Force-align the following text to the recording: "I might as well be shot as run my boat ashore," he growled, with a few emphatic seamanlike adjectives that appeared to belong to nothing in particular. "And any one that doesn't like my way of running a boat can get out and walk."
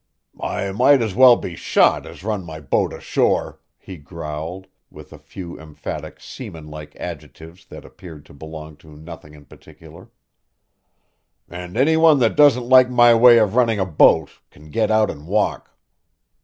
"I 0.41 0.71
might 0.71 0.99
as 1.03 1.13
well 1.13 1.35
be 1.35 1.55
shot 1.55 2.07
as 2.07 2.23
run 2.23 2.43
my 2.43 2.59
boat 2.59 2.91
ashore," 2.91 3.59
he 3.77 3.97
growled, 3.97 4.65
with 4.89 5.13
a 5.13 5.19
few 5.19 5.59
emphatic 5.61 6.19
seamanlike 6.19 6.95
adjectives 6.95 7.67
that 7.67 7.85
appeared 7.85 8.25
to 8.25 8.33
belong 8.33 8.77
to 8.77 8.87
nothing 8.97 9.35
in 9.35 9.45
particular. 9.45 10.09
"And 11.47 11.77
any 11.77 11.97
one 11.97 12.17
that 12.17 12.35
doesn't 12.35 12.67
like 12.67 12.89
my 12.89 13.13
way 13.13 13.37
of 13.37 13.55
running 13.55 13.77
a 13.79 13.85
boat 13.85 14.39
can 14.49 14.71
get 14.71 14.89
out 14.89 15.11
and 15.11 15.27
walk." 15.27 15.69